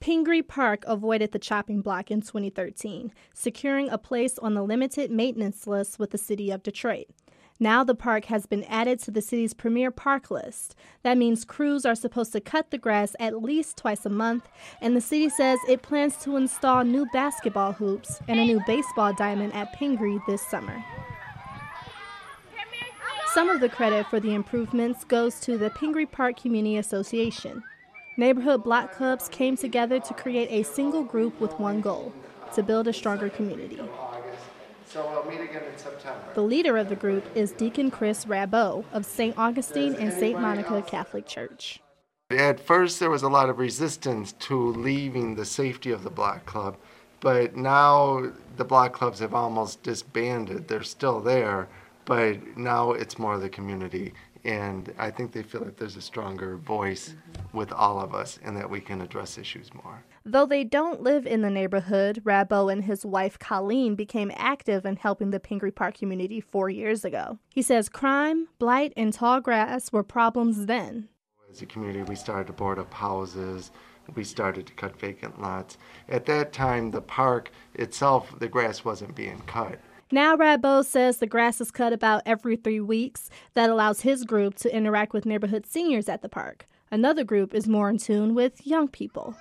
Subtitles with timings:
[0.00, 5.66] Pingree Park avoided the chopping block in 2013, securing a place on the limited maintenance
[5.66, 7.08] list with the city of Detroit.
[7.62, 10.74] Now the park has been added to the city's premier park list.
[11.02, 14.48] That means crews are supposed to cut the grass at least twice a month,
[14.80, 19.12] and the city says it plans to install new basketball hoops and a new baseball
[19.12, 20.82] diamond at Pingree this summer.
[23.34, 27.62] Some of the credit for the improvements goes to the Pingree Park Community Association.
[28.20, 32.12] Neighborhood block clubs came together to create a single group with one goal
[32.52, 33.80] to build a stronger community.
[34.84, 36.20] So we'll meet again in September.
[36.34, 39.38] The leader of the group is Deacon Chris Rabot of St.
[39.38, 40.38] Augustine and St.
[40.38, 41.80] Monica Catholic Church.
[42.28, 46.44] At first, there was a lot of resistance to leaving the safety of the block
[46.44, 46.76] club,
[47.20, 50.68] but now the block clubs have almost disbanded.
[50.68, 51.68] They're still there,
[52.04, 54.12] but now it's more the community
[54.44, 57.56] and I think they feel that there's a stronger voice mm-hmm.
[57.56, 60.04] with all of us and that we can address issues more.
[60.24, 64.96] Though they don't live in the neighborhood, Rabot and his wife Colleen became active in
[64.96, 67.38] helping the Pingree Park community four years ago.
[67.48, 71.08] He says crime, blight, and tall grass were problems then.
[71.50, 73.72] As a community, we started to board up houses.
[74.14, 75.78] We started to cut vacant lots.
[76.08, 79.78] At that time, the park itself, the grass wasn't being cut.
[80.12, 83.30] Now, Rabot says the grass is cut about every three weeks.
[83.54, 86.66] That allows his group to interact with neighborhood seniors at the park.
[86.90, 89.36] Another group is more in tune with young people.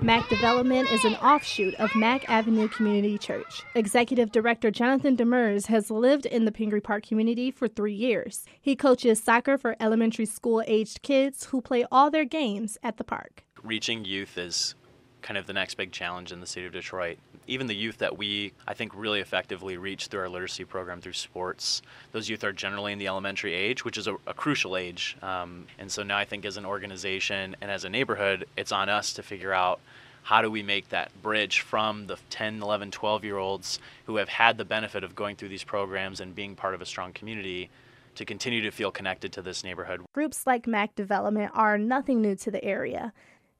[0.00, 3.62] Mac Development is an offshoot of Mack Avenue Community Church.
[3.74, 8.44] Executive Director Jonathan Demers has lived in the Pingree Park community for three years.
[8.60, 13.04] He coaches soccer for elementary school aged kids who play all their games at the
[13.04, 13.44] park.
[13.64, 14.76] Reaching youth is
[15.22, 17.18] kind of the next big challenge in the city of Detroit.
[17.46, 21.14] Even the youth that we, I think, really effectively reach through our literacy program through
[21.14, 25.16] sports, those youth are generally in the elementary age, which is a, a crucial age.
[25.22, 28.88] Um, and so now I think as an organization and as a neighborhood, it's on
[28.88, 29.80] us to figure out
[30.22, 34.28] how do we make that bridge from the 10, 11, 12 year olds who have
[34.28, 37.70] had the benefit of going through these programs and being part of a strong community
[38.14, 40.02] to continue to feel connected to this neighborhood.
[40.12, 43.12] Groups like Mac Development are nothing new to the area.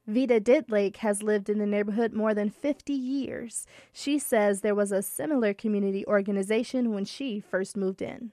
[0.09, 3.67] Vita Ditlake has lived in the neighborhood more than 50 years.
[3.93, 8.31] She says there was a similar community organization when she first moved in.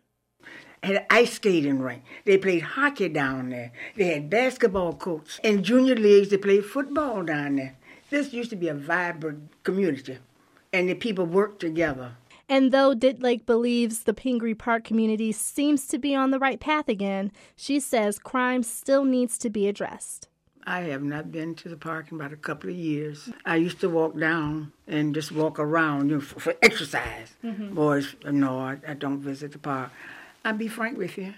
[0.83, 2.03] Had an ice skating rink.
[2.25, 3.73] They played hockey down there.
[3.95, 5.39] They had basketball courts.
[5.43, 7.77] In junior leagues, they played football down there.
[8.09, 10.19] This used to be a vibrant community,
[10.73, 12.13] and the people worked together.
[12.49, 16.89] And though Ditlake believes the Pingree Park community seems to be on the right path
[16.89, 20.29] again, she says crime still needs to be addressed.
[20.67, 23.31] I have not been to the park in about a couple of years.
[23.45, 27.35] I used to walk down and just walk around you know, for, for, exercise.
[27.45, 27.75] Mm-hmm.
[27.75, 29.93] Boys, no, I, I don't visit the park.
[30.45, 31.35] I'll be frank with you,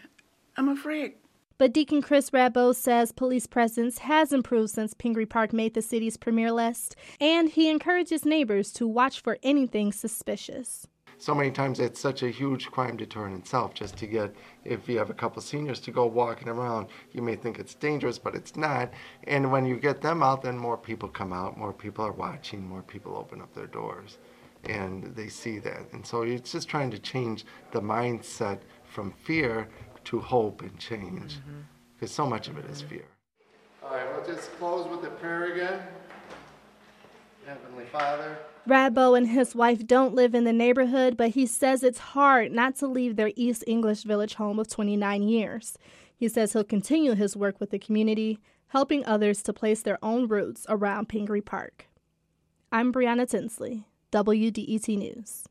[0.56, 1.15] I'm afraid.
[1.59, 6.17] But Deacon Chris Rabot says police presence has improved since Pingree Park made the city's
[6.17, 10.87] premier list, and he encourages neighbors to watch for anything suspicious
[11.21, 14.34] so many times it's such a huge crime deterrent itself just to get
[14.65, 18.19] if you have a couple seniors to go walking around you may think it's dangerous
[18.19, 18.93] but it's not.
[19.25, 22.65] And when you get them out then more people come out more people are watching
[22.65, 24.19] more people open up their doors
[24.65, 25.93] and they see that.
[25.93, 29.69] And so it's just trying to change the mindset from fear
[30.05, 31.39] to hope and change
[31.97, 32.23] because mm-hmm.
[32.23, 33.05] so much of it is fear.
[33.83, 35.83] All right we'll just close with a prayer again
[37.49, 38.39] heavenly father
[38.69, 42.77] Rabot and his wife don't live in the neighborhood, but he says it's hard not
[42.77, 45.79] to leave their East English Village home of 29 years.
[46.15, 50.29] He says he'll continue his work with the community, helping others to place their own
[50.29, 51.87] roots around Pingree Park.
[52.71, 55.45] I'm Brianna Tinsley, WDET News.